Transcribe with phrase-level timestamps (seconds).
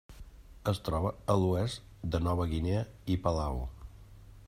[0.71, 2.83] Es troba a l'oest de Nova Guinea
[3.17, 3.65] i Palau.